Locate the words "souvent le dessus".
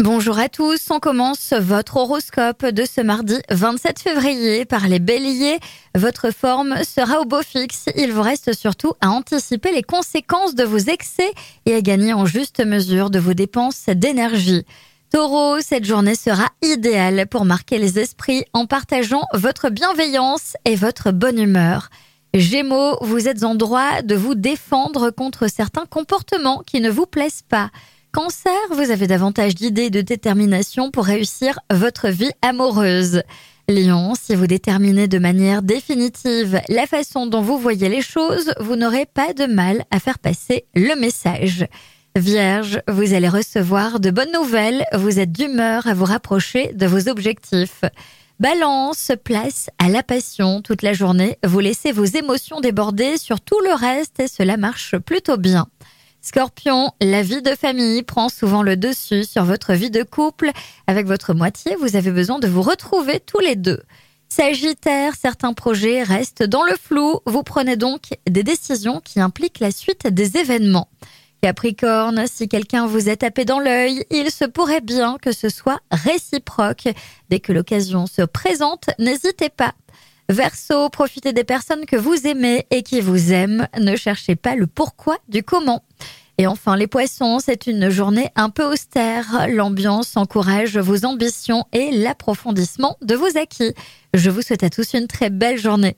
58.28-59.24